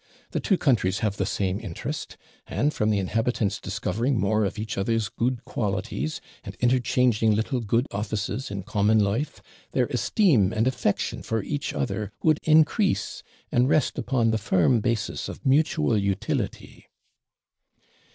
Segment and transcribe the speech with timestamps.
[0.31, 2.17] The two countries have the same interest;
[2.47, 7.85] and, from the inhabitants discovering more of each other's good qualities, and interchanging little good
[7.91, 9.43] offices in common life,
[9.73, 15.29] their esteem and affection for each other would increase, and rest upon the firm basis
[15.29, 16.87] of mutual utility.'